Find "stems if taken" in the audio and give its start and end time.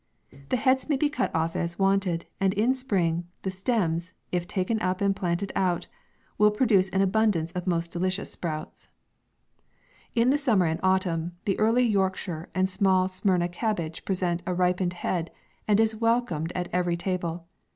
3.51-4.81